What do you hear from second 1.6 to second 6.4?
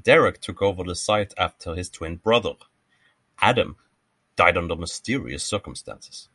his twin brother, Adam, died under mysterious circumstances.